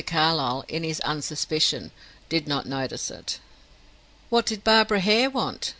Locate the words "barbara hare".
4.63-5.29